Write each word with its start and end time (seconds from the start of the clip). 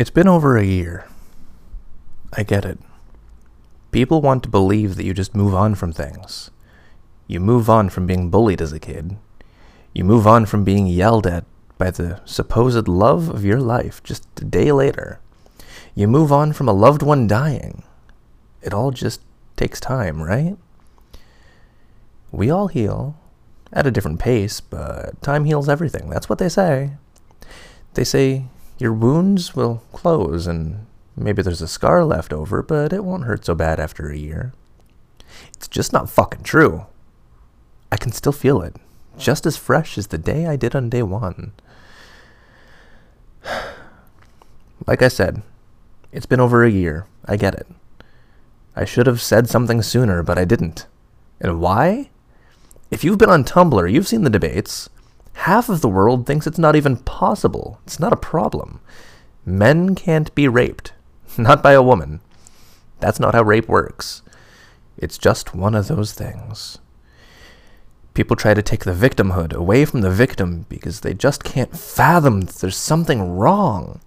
It's 0.00 0.08
been 0.08 0.28
over 0.28 0.56
a 0.56 0.64
year. 0.64 1.04
I 2.32 2.42
get 2.42 2.64
it. 2.64 2.78
People 3.92 4.22
want 4.22 4.42
to 4.44 4.48
believe 4.48 4.96
that 4.96 5.04
you 5.04 5.12
just 5.12 5.34
move 5.34 5.54
on 5.54 5.74
from 5.74 5.92
things. 5.92 6.50
You 7.26 7.38
move 7.38 7.68
on 7.68 7.90
from 7.90 8.06
being 8.06 8.30
bullied 8.30 8.62
as 8.62 8.72
a 8.72 8.80
kid. 8.80 9.18
You 9.92 10.04
move 10.04 10.26
on 10.26 10.46
from 10.46 10.64
being 10.64 10.86
yelled 10.86 11.26
at 11.26 11.44
by 11.76 11.90
the 11.90 12.22
supposed 12.24 12.88
love 12.88 13.28
of 13.28 13.44
your 13.44 13.60
life 13.60 14.02
just 14.02 14.26
a 14.40 14.44
day 14.46 14.72
later. 14.72 15.20
You 15.94 16.08
move 16.08 16.32
on 16.32 16.54
from 16.54 16.66
a 16.66 16.72
loved 16.72 17.02
one 17.02 17.26
dying. 17.26 17.82
It 18.62 18.72
all 18.72 18.92
just 18.92 19.20
takes 19.56 19.80
time, 19.80 20.22
right? 20.22 20.56
We 22.32 22.48
all 22.48 22.68
heal 22.68 23.16
at 23.70 23.86
a 23.86 23.90
different 23.90 24.18
pace, 24.18 24.62
but 24.62 25.20
time 25.20 25.44
heals 25.44 25.68
everything. 25.68 26.08
That's 26.08 26.30
what 26.30 26.38
they 26.38 26.48
say. 26.48 26.92
They 27.92 28.04
say 28.04 28.46
your 28.80 28.92
wounds 28.94 29.54
will 29.54 29.82
close 29.92 30.46
and 30.46 30.86
maybe 31.14 31.42
there's 31.42 31.60
a 31.60 31.68
scar 31.68 32.04
left 32.04 32.32
over, 32.32 32.62
but 32.62 32.92
it 32.92 33.04
won't 33.04 33.24
hurt 33.24 33.44
so 33.44 33.54
bad 33.54 33.78
after 33.78 34.08
a 34.08 34.16
year. 34.16 34.52
It's 35.54 35.68
just 35.68 35.92
not 35.92 36.08
fucking 36.08 36.42
true. 36.42 36.86
I 37.92 37.96
can 37.96 38.12
still 38.12 38.32
feel 38.32 38.62
it, 38.62 38.76
just 39.18 39.44
as 39.44 39.56
fresh 39.56 39.98
as 39.98 40.06
the 40.06 40.18
day 40.18 40.46
I 40.46 40.56
did 40.56 40.74
on 40.74 40.88
day 40.88 41.02
one. 41.02 41.52
Like 44.86 45.02
I 45.02 45.08
said, 45.08 45.42
it's 46.10 46.24
been 46.24 46.40
over 46.40 46.64
a 46.64 46.70
year. 46.70 47.06
I 47.26 47.36
get 47.36 47.54
it. 47.54 47.66
I 48.74 48.86
should 48.86 49.06
have 49.06 49.20
said 49.20 49.46
something 49.46 49.82
sooner, 49.82 50.22
but 50.22 50.38
I 50.38 50.46
didn't. 50.46 50.86
And 51.38 51.60
why? 51.60 52.08
If 52.90 53.04
you've 53.04 53.18
been 53.18 53.28
on 53.28 53.44
Tumblr, 53.44 53.92
you've 53.92 54.08
seen 54.08 54.24
the 54.24 54.30
debates. 54.30 54.88
Half 55.44 55.70
of 55.70 55.80
the 55.80 55.88
world 55.88 56.26
thinks 56.26 56.46
it's 56.46 56.58
not 56.58 56.76
even 56.76 56.98
possible. 56.98 57.80
It's 57.86 57.98
not 57.98 58.12
a 58.12 58.16
problem. 58.16 58.80
Men 59.46 59.94
can't 59.94 60.34
be 60.34 60.46
raped. 60.46 60.92
Not 61.38 61.62
by 61.62 61.72
a 61.72 61.82
woman. 61.82 62.20
That's 62.98 63.18
not 63.18 63.34
how 63.34 63.42
rape 63.42 63.66
works. 63.66 64.20
It's 64.98 65.16
just 65.16 65.54
one 65.54 65.74
of 65.74 65.88
those 65.88 66.12
things. 66.12 66.78
People 68.12 68.36
try 68.36 68.52
to 68.52 68.60
take 68.60 68.84
the 68.84 68.92
victimhood 68.92 69.54
away 69.54 69.86
from 69.86 70.02
the 70.02 70.10
victim 70.10 70.66
because 70.68 71.00
they 71.00 71.14
just 71.14 71.42
can't 71.42 71.74
fathom 71.74 72.42
that 72.42 72.56
there's 72.56 72.76
something 72.76 73.38
wrong. 73.38 74.00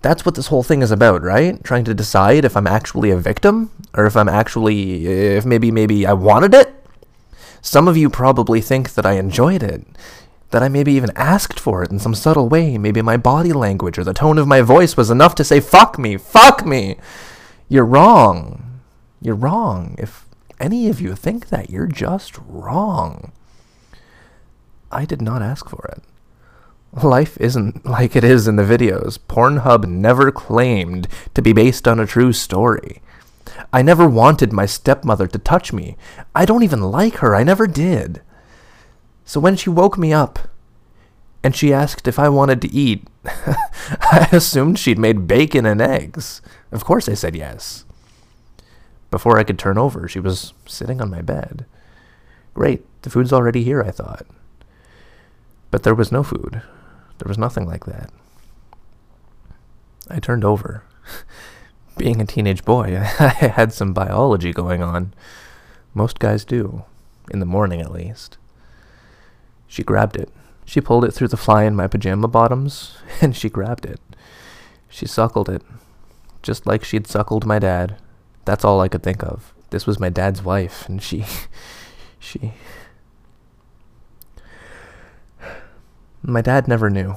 That's 0.00 0.24
what 0.24 0.34
this 0.34 0.46
whole 0.46 0.62
thing 0.62 0.80
is 0.80 0.90
about, 0.90 1.22
right? 1.22 1.62
Trying 1.62 1.84
to 1.84 1.94
decide 1.94 2.46
if 2.46 2.56
I'm 2.56 2.66
actually 2.66 3.10
a 3.10 3.18
victim 3.18 3.70
or 3.92 4.06
if 4.06 4.16
I'm 4.16 4.30
actually 4.30 5.06
if 5.06 5.44
maybe 5.44 5.70
maybe 5.70 6.06
I 6.06 6.14
wanted 6.14 6.54
it. 6.54 6.72
Some 7.60 7.86
of 7.86 7.98
you 7.98 8.08
probably 8.08 8.62
think 8.62 8.94
that 8.94 9.04
I 9.04 9.14
enjoyed 9.14 9.62
it, 9.62 9.84
that 10.50 10.62
I 10.62 10.68
maybe 10.68 10.92
even 10.92 11.12
asked 11.16 11.60
for 11.60 11.82
it 11.82 11.90
in 11.90 11.98
some 11.98 12.14
subtle 12.14 12.48
way. 12.48 12.76
Maybe 12.76 13.02
my 13.02 13.16
body 13.16 13.52
language 13.52 13.98
or 13.98 14.04
the 14.04 14.14
tone 14.14 14.38
of 14.38 14.48
my 14.48 14.60
voice 14.62 14.96
was 14.96 15.10
enough 15.10 15.34
to 15.36 15.44
say, 15.44 15.60
fuck 15.60 15.98
me, 15.98 16.16
fuck 16.16 16.66
me. 16.66 16.96
You're 17.68 17.84
wrong. 17.84 18.80
You're 19.20 19.36
wrong. 19.36 19.94
If 19.98 20.26
any 20.58 20.88
of 20.88 21.00
you 21.00 21.14
think 21.14 21.48
that, 21.48 21.70
you're 21.70 21.86
just 21.86 22.36
wrong. 22.46 23.32
I 24.90 25.04
did 25.04 25.22
not 25.22 25.42
ask 25.42 25.68
for 25.68 25.88
it. 25.92 26.02
Life 27.04 27.36
isn't 27.38 27.86
like 27.86 28.16
it 28.16 28.24
is 28.24 28.48
in 28.48 28.56
the 28.56 28.64
videos. 28.64 29.18
Pornhub 29.18 29.84
never 29.84 30.32
claimed 30.32 31.06
to 31.34 31.42
be 31.42 31.52
based 31.52 31.86
on 31.86 32.00
a 32.00 32.06
true 32.06 32.32
story. 32.32 33.00
I 33.72 33.82
never 33.82 34.08
wanted 34.08 34.52
my 34.52 34.66
stepmother 34.66 35.28
to 35.28 35.38
touch 35.38 35.72
me. 35.72 35.96
I 36.34 36.44
don't 36.44 36.64
even 36.64 36.80
like 36.80 37.16
her. 37.16 37.36
I 37.36 37.44
never 37.44 37.68
did. 37.68 38.22
So 39.30 39.38
when 39.38 39.54
she 39.54 39.70
woke 39.70 39.96
me 39.96 40.12
up 40.12 40.40
and 41.44 41.54
she 41.54 41.72
asked 41.72 42.08
if 42.08 42.18
I 42.18 42.28
wanted 42.28 42.60
to 42.62 42.72
eat, 42.72 43.06
I 43.24 44.28
assumed 44.32 44.76
she'd 44.76 44.98
made 44.98 45.28
bacon 45.28 45.66
and 45.66 45.80
eggs. 45.80 46.42
Of 46.72 46.84
course 46.84 47.08
I 47.08 47.14
said 47.14 47.36
yes. 47.36 47.84
Before 49.08 49.38
I 49.38 49.44
could 49.44 49.56
turn 49.56 49.78
over, 49.78 50.08
she 50.08 50.18
was 50.18 50.52
sitting 50.66 51.00
on 51.00 51.10
my 51.10 51.22
bed. 51.22 51.64
Great, 52.54 52.84
the 53.02 53.10
food's 53.10 53.32
already 53.32 53.62
here, 53.62 53.80
I 53.80 53.92
thought. 53.92 54.26
But 55.70 55.84
there 55.84 55.94
was 55.94 56.10
no 56.10 56.24
food. 56.24 56.62
There 57.18 57.28
was 57.28 57.38
nothing 57.38 57.68
like 57.68 57.84
that. 57.84 58.10
I 60.08 60.18
turned 60.18 60.44
over. 60.44 60.82
Being 61.96 62.20
a 62.20 62.26
teenage 62.26 62.64
boy, 62.64 62.96
I 63.20 63.28
had 63.28 63.72
some 63.72 63.94
biology 63.94 64.52
going 64.52 64.82
on. 64.82 65.14
Most 65.94 66.18
guys 66.18 66.44
do, 66.44 66.82
in 67.30 67.38
the 67.38 67.46
morning 67.46 67.80
at 67.80 67.92
least. 67.92 68.36
She 69.70 69.84
grabbed 69.84 70.16
it. 70.16 70.28
She 70.64 70.80
pulled 70.80 71.04
it 71.04 71.12
through 71.12 71.28
the 71.28 71.36
fly 71.36 71.62
in 71.62 71.76
my 71.76 71.86
pajama 71.86 72.26
bottoms, 72.26 72.98
and 73.20 73.36
she 73.36 73.48
grabbed 73.48 73.86
it. 73.86 74.00
She 74.88 75.06
suckled 75.06 75.48
it, 75.48 75.62
just 76.42 76.66
like 76.66 76.82
she'd 76.82 77.06
suckled 77.06 77.46
my 77.46 77.60
dad. 77.60 77.96
That's 78.44 78.64
all 78.64 78.80
I 78.80 78.88
could 78.88 79.04
think 79.04 79.22
of. 79.22 79.54
This 79.70 79.86
was 79.86 80.00
my 80.00 80.08
dad's 80.08 80.42
wife, 80.42 80.88
and 80.88 81.00
she. 81.00 81.24
she. 82.18 82.52
My 86.20 86.40
dad 86.40 86.66
never 86.66 86.90
knew. 86.90 87.14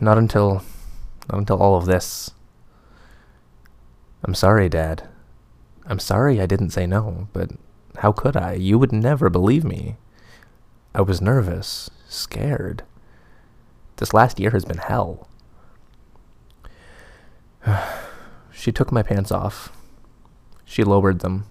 Not 0.00 0.18
until. 0.18 0.62
Not 1.28 1.38
until 1.38 1.60
all 1.60 1.74
of 1.74 1.86
this. 1.86 2.30
I'm 4.22 4.36
sorry, 4.36 4.68
Dad. 4.68 5.08
I'm 5.84 5.98
sorry 5.98 6.40
I 6.40 6.46
didn't 6.46 6.70
say 6.70 6.86
no, 6.86 7.26
but 7.32 7.50
how 7.96 8.12
could 8.12 8.36
I? 8.36 8.52
You 8.52 8.78
would 8.78 8.92
never 8.92 9.28
believe 9.28 9.64
me. 9.64 9.96
I 10.94 11.02
was 11.02 11.20
nervous, 11.20 11.88
scared. 12.08 12.82
This 13.96 14.12
last 14.12 14.40
year 14.40 14.50
has 14.50 14.64
been 14.64 14.78
hell. 14.78 15.28
she 18.52 18.72
took 18.72 18.90
my 18.90 19.02
pants 19.02 19.30
off. 19.30 19.72
She 20.64 20.82
lowered 20.82 21.20
them. 21.20 21.46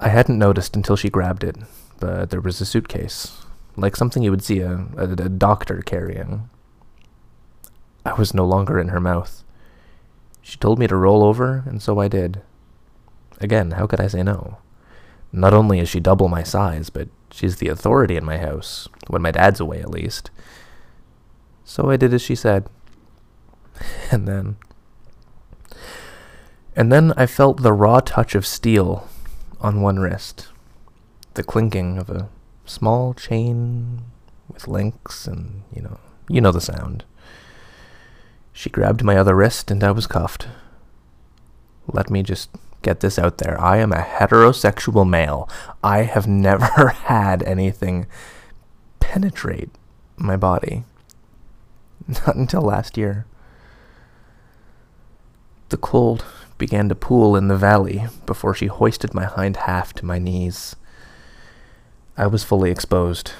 I 0.00 0.08
hadn't 0.08 0.38
noticed 0.38 0.74
until 0.74 0.96
she 0.96 1.10
grabbed 1.10 1.44
it, 1.44 1.56
but 2.00 2.30
there 2.30 2.40
was 2.40 2.60
a 2.60 2.66
suitcase, 2.66 3.44
like 3.76 3.96
something 3.96 4.22
you 4.22 4.30
would 4.30 4.44
see 4.44 4.60
a, 4.60 4.86
a, 4.96 5.04
a 5.04 5.28
doctor 5.28 5.82
carrying. 5.82 6.48
I 8.06 8.14
was 8.14 8.34
no 8.34 8.44
longer 8.44 8.78
in 8.78 8.88
her 8.88 9.00
mouth. 9.00 9.44
She 10.40 10.58
told 10.58 10.78
me 10.78 10.86
to 10.86 10.96
roll 10.96 11.22
over, 11.22 11.62
and 11.66 11.82
so 11.82 11.98
I 12.00 12.08
did. 12.08 12.42
Again, 13.40 13.72
how 13.72 13.86
could 13.86 14.00
I 14.00 14.08
say 14.08 14.22
no? 14.22 14.58
Not 15.36 15.52
only 15.52 15.80
is 15.80 15.88
she 15.88 15.98
double 15.98 16.28
my 16.28 16.44
size, 16.44 16.90
but 16.90 17.08
she's 17.28 17.56
the 17.56 17.66
authority 17.66 18.16
in 18.16 18.24
my 18.24 18.38
house, 18.38 18.88
when 19.08 19.20
my 19.20 19.32
dad's 19.32 19.58
away 19.58 19.80
at 19.80 19.90
least. 19.90 20.30
So 21.64 21.90
I 21.90 21.96
did 21.96 22.14
as 22.14 22.22
she 22.22 22.36
said. 22.36 22.68
And 24.12 24.28
then. 24.28 24.56
And 26.76 26.92
then 26.92 27.12
I 27.16 27.26
felt 27.26 27.62
the 27.62 27.72
raw 27.72 27.98
touch 27.98 28.36
of 28.36 28.46
steel 28.46 29.08
on 29.60 29.80
one 29.80 29.98
wrist, 29.98 30.48
the 31.34 31.42
clinking 31.42 31.98
of 31.98 32.08
a 32.08 32.28
small 32.64 33.12
chain 33.12 34.02
with 34.48 34.68
links, 34.68 35.26
and, 35.26 35.62
you 35.74 35.82
know, 35.82 35.98
you 36.28 36.40
know 36.40 36.52
the 36.52 36.60
sound. 36.60 37.04
She 38.52 38.70
grabbed 38.70 39.02
my 39.02 39.16
other 39.16 39.34
wrist, 39.34 39.72
and 39.72 39.82
I 39.82 39.90
was 39.90 40.06
cuffed. 40.06 40.46
Let 41.88 42.08
me 42.08 42.22
just 42.22 42.50
get 42.84 43.00
this 43.00 43.18
out 43.18 43.38
there. 43.38 43.60
I 43.60 43.78
am 43.78 43.92
a 43.92 44.02
heterosexual 44.02 45.08
male. 45.08 45.48
I 45.82 46.02
have 46.02 46.26
never 46.28 46.88
had 46.88 47.42
anything 47.42 48.06
penetrate 49.00 49.70
my 50.16 50.36
body. 50.36 50.84
Not 52.06 52.36
until 52.36 52.62
last 52.62 52.96
year. 52.96 53.26
The 55.70 55.76
cold 55.76 56.24
began 56.58 56.88
to 56.88 56.94
pool 56.94 57.34
in 57.34 57.48
the 57.48 57.56
valley 57.56 58.04
before 58.26 58.54
she 58.54 58.66
hoisted 58.66 59.14
my 59.14 59.24
hind 59.24 59.56
half 59.56 59.92
to 59.94 60.04
my 60.04 60.18
knees. 60.18 60.76
I 62.16 62.26
was 62.26 62.44
fully 62.44 62.70
exposed. 62.70 63.32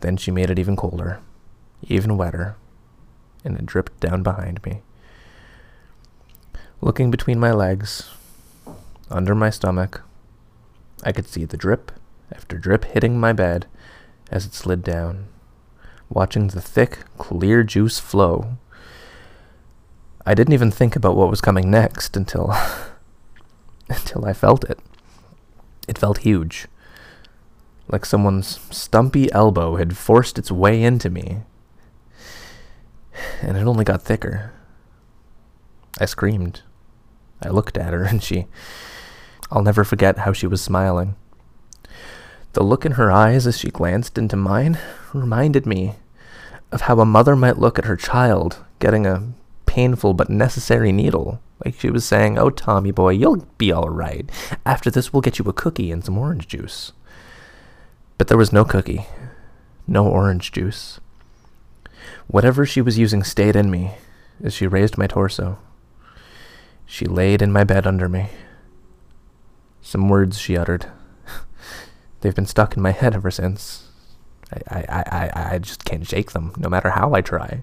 Then 0.00 0.16
she 0.16 0.32
made 0.32 0.50
it 0.50 0.58
even 0.58 0.74
colder, 0.74 1.20
even 1.86 2.16
wetter, 2.16 2.56
and 3.44 3.56
it 3.56 3.66
dripped 3.66 4.00
down 4.00 4.24
behind 4.24 4.64
me. 4.64 4.82
Looking 6.80 7.12
between 7.12 7.38
my 7.38 7.52
legs, 7.52 8.10
under 9.12 9.34
my 9.34 9.50
stomach, 9.50 10.02
I 11.04 11.12
could 11.12 11.26
see 11.28 11.44
the 11.44 11.56
drip 11.56 11.92
after 12.34 12.58
drip 12.58 12.84
hitting 12.86 13.20
my 13.20 13.32
bed 13.32 13.66
as 14.30 14.46
it 14.46 14.54
slid 14.54 14.82
down, 14.82 15.26
watching 16.08 16.48
the 16.48 16.62
thick, 16.62 17.00
clear 17.18 17.62
juice 17.62 17.98
flow. 17.98 18.56
I 20.24 20.34
didn't 20.34 20.54
even 20.54 20.70
think 20.70 20.96
about 20.96 21.16
what 21.16 21.28
was 21.28 21.40
coming 21.40 21.70
next 21.70 22.16
until 22.16 22.54
until 23.88 24.24
I 24.24 24.32
felt 24.32 24.64
it. 24.64 24.78
It 25.86 25.98
felt 25.98 26.18
huge. 26.18 26.66
Like 27.88 28.06
someone's 28.06 28.60
stumpy 28.70 29.30
elbow 29.32 29.76
had 29.76 29.96
forced 29.96 30.38
its 30.38 30.50
way 30.50 30.82
into 30.82 31.10
me. 31.10 31.42
And 33.42 33.58
it 33.58 33.66
only 33.66 33.84
got 33.84 34.00
thicker. 34.00 34.52
I 36.00 36.06
screamed. 36.06 36.62
I 37.42 37.50
looked 37.50 37.76
at 37.76 37.92
her 37.92 38.04
and 38.10 38.22
she 38.22 38.46
I'll 39.52 39.62
never 39.62 39.84
forget 39.84 40.20
how 40.20 40.32
she 40.32 40.46
was 40.46 40.62
smiling. 40.62 41.14
The 42.54 42.62
look 42.62 42.86
in 42.86 42.92
her 42.92 43.12
eyes 43.12 43.46
as 43.46 43.58
she 43.58 43.70
glanced 43.70 44.16
into 44.16 44.34
mine 44.34 44.78
reminded 45.12 45.66
me 45.66 45.96
of 46.70 46.82
how 46.82 47.00
a 47.00 47.04
mother 47.04 47.36
might 47.36 47.58
look 47.58 47.78
at 47.78 47.84
her 47.84 47.96
child 47.96 48.64
getting 48.78 49.06
a 49.06 49.34
painful 49.66 50.14
but 50.14 50.30
necessary 50.30 50.90
needle. 50.90 51.38
Like 51.62 51.78
she 51.78 51.90
was 51.90 52.06
saying, 52.06 52.38
Oh, 52.38 52.48
Tommy 52.48 52.92
boy, 52.92 53.10
you'll 53.10 53.46
be 53.58 53.70
all 53.70 53.90
right. 53.90 54.28
After 54.64 54.90
this, 54.90 55.12
we'll 55.12 55.20
get 55.20 55.38
you 55.38 55.44
a 55.44 55.52
cookie 55.52 55.92
and 55.92 56.02
some 56.02 56.16
orange 56.16 56.48
juice. 56.48 56.92
But 58.16 58.28
there 58.28 58.38
was 58.38 58.54
no 58.54 58.64
cookie, 58.64 59.06
no 59.86 60.08
orange 60.08 60.50
juice. 60.50 60.98
Whatever 62.26 62.64
she 62.64 62.80
was 62.80 62.98
using 62.98 63.22
stayed 63.22 63.54
in 63.54 63.70
me 63.70 63.92
as 64.42 64.54
she 64.54 64.66
raised 64.66 64.96
my 64.96 65.06
torso. 65.06 65.58
She 66.86 67.04
laid 67.04 67.42
in 67.42 67.52
my 67.52 67.64
bed 67.64 67.86
under 67.86 68.08
me. 68.08 68.30
Some 69.82 70.08
words 70.08 70.38
she 70.38 70.56
uttered. 70.56 70.86
They've 72.20 72.34
been 72.34 72.46
stuck 72.46 72.76
in 72.76 72.82
my 72.82 72.92
head 72.92 73.14
ever 73.14 73.30
since. 73.30 73.88
I, 74.68 74.84
I, 74.88 75.02
I, 75.10 75.54
I 75.54 75.58
just 75.58 75.84
can't 75.84 76.06
shake 76.06 76.32
them, 76.32 76.52
no 76.56 76.68
matter 76.68 76.90
how 76.90 77.14
I 77.14 77.20
try. 77.20 77.62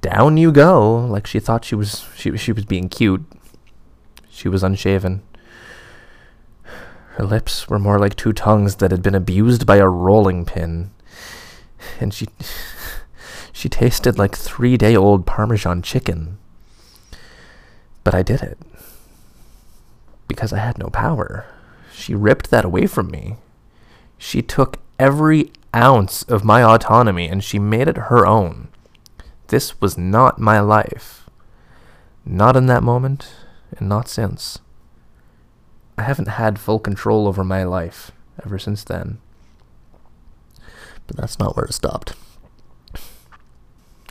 Down 0.00 0.36
you 0.36 0.52
go, 0.52 0.98
like 1.06 1.26
she 1.26 1.40
thought 1.40 1.64
she 1.64 1.74
was 1.74 2.06
she, 2.14 2.36
she 2.36 2.52
was 2.52 2.66
being 2.66 2.88
cute. 2.88 3.24
She 4.28 4.48
was 4.48 4.62
unshaven. 4.62 5.22
Her 7.14 7.24
lips 7.24 7.68
were 7.68 7.78
more 7.78 7.98
like 7.98 8.16
two 8.16 8.32
tongues 8.32 8.76
that 8.76 8.90
had 8.90 9.02
been 9.02 9.14
abused 9.14 9.66
by 9.66 9.76
a 9.76 9.88
rolling 9.88 10.44
pin. 10.44 10.90
And 12.00 12.12
she 12.12 12.26
she 13.52 13.68
tasted 13.68 14.18
like 14.18 14.36
three 14.36 14.76
day 14.76 14.94
old 14.94 15.24
Parmesan 15.24 15.80
chicken. 15.80 16.38
But 18.02 18.14
I 18.14 18.22
did 18.22 18.42
it. 18.42 18.58
Because 20.28 20.52
I 20.52 20.58
had 20.58 20.78
no 20.78 20.88
power. 20.88 21.46
She 21.92 22.14
ripped 22.14 22.50
that 22.50 22.64
away 22.64 22.86
from 22.86 23.10
me. 23.10 23.36
She 24.18 24.42
took 24.42 24.80
every 24.98 25.52
ounce 25.74 26.22
of 26.24 26.44
my 26.44 26.62
autonomy 26.62 27.28
and 27.28 27.42
she 27.42 27.58
made 27.58 27.88
it 27.88 27.96
her 27.96 28.26
own. 28.26 28.68
This 29.48 29.80
was 29.80 29.98
not 29.98 30.38
my 30.38 30.60
life. 30.60 31.28
Not 32.24 32.56
in 32.56 32.66
that 32.66 32.82
moment, 32.82 33.34
and 33.78 33.88
not 33.88 34.08
since. 34.08 34.58
I 35.98 36.02
haven't 36.02 36.28
had 36.28 36.58
full 36.58 36.78
control 36.78 37.28
over 37.28 37.44
my 37.44 37.64
life 37.64 38.10
ever 38.44 38.58
since 38.58 38.82
then. 38.82 39.18
But 41.06 41.16
that's 41.16 41.38
not 41.38 41.54
where 41.56 41.66
it 41.66 41.74
stopped. 41.74 42.14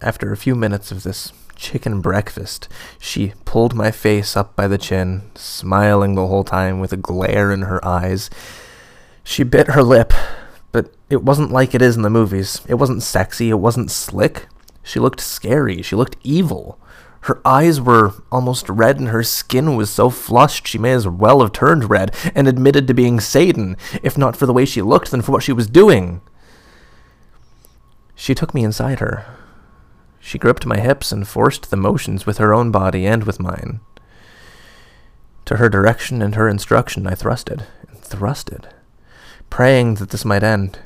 After 0.00 0.32
a 0.32 0.36
few 0.36 0.54
minutes 0.54 0.92
of 0.92 1.02
this 1.02 1.32
chicken 1.56 2.00
breakfast, 2.00 2.68
she 2.98 3.32
pulled 3.44 3.74
my 3.74 3.90
face 3.90 4.36
up 4.36 4.54
by 4.54 4.68
the 4.68 4.78
chin, 4.78 5.30
smiling 5.34 6.14
the 6.14 6.26
whole 6.26 6.44
time 6.44 6.78
with 6.78 6.92
a 6.92 6.96
glare 6.96 7.50
in 7.50 7.62
her 7.62 7.84
eyes. 7.84 8.30
She 9.24 9.42
bit 9.42 9.68
her 9.68 9.82
lip, 9.82 10.12
but 10.70 10.94
it 11.10 11.22
wasn't 11.22 11.50
like 11.50 11.74
it 11.74 11.82
is 11.82 11.96
in 11.96 12.02
the 12.02 12.10
movies. 12.10 12.60
It 12.68 12.74
wasn't 12.74 13.02
sexy, 13.02 13.50
it 13.50 13.54
wasn't 13.54 13.90
slick. 13.90 14.46
She 14.82 15.00
looked 15.00 15.20
scary, 15.20 15.82
she 15.82 15.96
looked 15.96 16.16
evil. 16.22 16.78
Her 17.22 17.40
eyes 17.44 17.80
were 17.80 18.12
almost 18.30 18.68
red 18.68 19.00
and 19.00 19.08
her 19.08 19.24
skin 19.24 19.74
was 19.74 19.90
so 19.90 20.10
flushed 20.10 20.68
she 20.68 20.78
may 20.78 20.92
as 20.92 21.08
well 21.08 21.40
have 21.40 21.50
turned 21.50 21.90
red 21.90 22.14
and 22.36 22.46
admitted 22.46 22.86
to 22.86 22.94
being 22.94 23.18
Satan, 23.18 23.76
if 24.00 24.16
not 24.16 24.36
for 24.36 24.46
the 24.46 24.52
way 24.52 24.64
she 24.64 24.80
looked, 24.80 25.10
then 25.10 25.22
for 25.22 25.32
what 25.32 25.42
she 25.42 25.52
was 25.52 25.66
doing. 25.66 26.20
She 28.14 28.32
took 28.32 28.54
me 28.54 28.62
inside 28.62 29.00
her. 29.00 29.26
She 30.26 30.38
gripped 30.38 30.66
my 30.66 30.80
hips 30.80 31.12
and 31.12 31.26
forced 31.26 31.70
the 31.70 31.76
motions 31.76 32.26
with 32.26 32.38
her 32.38 32.52
own 32.52 32.72
body 32.72 33.06
and 33.06 33.22
with 33.22 33.38
mine. 33.38 33.78
To 35.44 35.58
her 35.58 35.68
direction 35.68 36.20
and 36.20 36.34
her 36.34 36.48
instruction 36.48 37.06
I 37.06 37.12
thrusted 37.12 37.64
and 37.86 37.96
thrusted, 37.98 38.64
praying 39.50 39.94
that 39.94 40.10
this 40.10 40.24
might 40.24 40.42
end. 40.42 40.80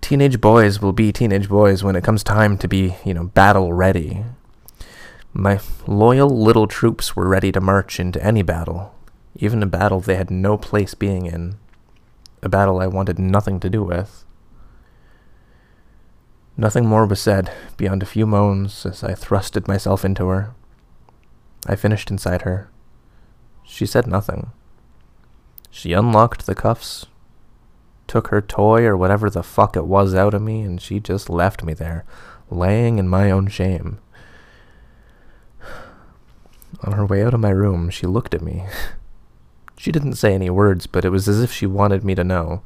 Teenage 0.00 0.40
boys 0.40 0.82
will 0.82 0.92
be 0.92 1.12
teenage 1.12 1.48
boys 1.48 1.84
when 1.84 1.94
it 1.94 2.02
comes 2.02 2.24
time 2.24 2.58
to 2.58 2.66
be, 2.66 2.96
you 3.04 3.14
know, 3.14 3.26
battle 3.28 3.72
ready. 3.72 4.24
My 5.32 5.60
loyal 5.86 6.28
little 6.28 6.66
troops 6.66 7.14
were 7.14 7.28
ready 7.28 7.52
to 7.52 7.60
march 7.60 8.00
into 8.00 8.20
any 8.20 8.42
battle, 8.42 8.96
even 9.36 9.62
a 9.62 9.66
battle 9.66 10.00
they 10.00 10.16
had 10.16 10.28
no 10.28 10.58
place 10.58 10.94
being 10.94 11.26
in, 11.26 11.54
a 12.42 12.48
battle 12.48 12.80
I 12.80 12.88
wanted 12.88 13.20
nothing 13.20 13.60
to 13.60 13.70
do 13.70 13.84
with. 13.84 14.24
Nothing 16.56 16.86
more 16.86 17.06
was 17.06 17.20
said 17.20 17.50
beyond 17.76 18.02
a 18.02 18.06
few 18.06 18.26
moans 18.26 18.84
as 18.84 19.02
I 19.02 19.12
thrusted 19.12 19.66
myself 19.66 20.04
into 20.04 20.26
her. 20.28 20.54
I 21.66 21.76
finished 21.76 22.10
inside 22.10 22.42
her. 22.42 22.68
She 23.64 23.86
said 23.86 24.06
nothing. 24.06 24.50
She 25.70 25.94
unlocked 25.94 26.44
the 26.44 26.54
cuffs, 26.54 27.06
took 28.06 28.28
her 28.28 28.42
toy 28.42 28.84
or 28.84 28.96
whatever 28.96 29.30
the 29.30 29.42
fuck 29.42 29.76
it 29.76 29.86
was 29.86 30.14
out 30.14 30.34
of 30.34 30.42
me, 30.42 30.60
and 30.60 30.80
she 30.80 31.00
just 31.00 31.30
left 31.30 31.64
me 31.64 31.72
there, 31.72 32.04
laying 32.50 32.98
in 32.98 33.08
my 33.08 33.30
own 33.30 33.46
shame. 33.46 33.98
On 36.82 36.92
her 36.92 37.06
way 37.06 37.22
out 37.22 37.32
of 37.32 37.40
my 37.40 37.50
room, 37.50 37.88
she 37.88 38.06
looked 38.06 38.34
at 38.34 38.42
me. 38.42 38.64
She 39.78 39.90
didn't 39.90 40.14
say 40.14 40.32
any 40.32 40.48
words, 40.48 40.86
but 40.86 41.04
it 41.04 41.08
was 41.08 41.26
as 41.26 41.42
if 41.42 41.50
she 41.50 41.66
wanted 41.66 42.04
me 42.04 42.14
to 42.14 42.22
know, 42.22 42.62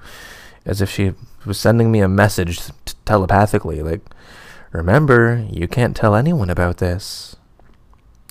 as 0.67 0.83
if 0.83 0.91
she 0.91 1.15
was 1.47 1.59
sending 1.59 1.91
me 1.91 2.01
a 2.01 2.09
message 2.09 2.61
telepathically, 3.05 3.83
like, 3.83 4.03
Remember, 4.73 5.47
you 5.51 5.69
can't 5.69 5.97
tell 5.97 6.15
anyone 6.15 6.51
about 6.51 6.79
this. 6.79 7.37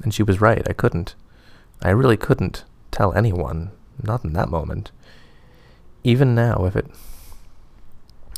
And 0.04 0.14
she 0.14 0.22
was 0.22 0.42
right, 0.42 0.62
I 0.70 0.74
couldn't. 0.74 1.16
I 1.82 1.90
really 1.90 2.18
couldn't 2.18 2.66
tell 2.92 3.14
anyone, 3.14 3.72
not 4.04 4.24
in 4.24 4.34
that 4.34 4.50
moment. 4.50 4.92
Even 6.04 6.36
now, 6.36 6.66
if 6.66 6.76
it 6.76 6.86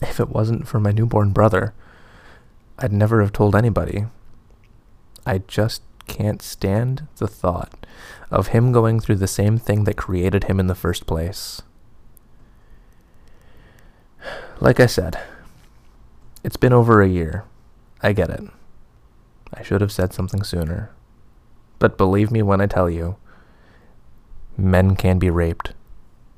if 0.01 0.19
it 0.19 0.29
wasn't 0.29 0.67
for 0.67 0.79
my 0.79 0.91
newborn 0.91 1.31
brother, 1.31 1.73
I'd 2.79 2.93
never 2.93 3.19
have 3.21 3.33
told 3.33 3.55
anybody. 3.55 4.05
I 5.25 5.39
just 5.39 5.81
can't 6.07 6.41
stand 6.41 7.07
the 7.17 7.27
thought 7.27 7.85
of 8.31 8.47
him 8.47 8.71
going 8.71 8.99
through 8.99 9.15
the 9.15 9.27
same 9.27 9.57
thing 9.57 9.83
that 9.83 9.97
created 9.97 10.45
him 10.45 10.59
in 10.59 10.67
the 10.67 10.75
first 10.75 11.07
place. 11.07 11.61
Like 14.59 14.79
I 14.79 14.87
said, 14.87 15.19
it's 16.43 16.57
been 16.57 16.73
over 16.73 17.01
a 17.01 17.07
year. 17.07 17.43
I 18.01 18.13
get 18.13 18.31
it. 18.31 18.41
I 19.53 19.61
should 19.61 19.81
have 19.81 19.91
said 19.91 20.13
something 20.13 20.43
sooner. 20.43 20.89
But 21.77 21.97
believe 21.97 22.31
me 22.31 22.41
when 22.41 22.59
I 22.59 22.65
tell 22.65 22.89
you, 22.89 23.17
men 24.57 24.95
can 24.95 25.19
be 25.19 25.29
raped 25.29 25.73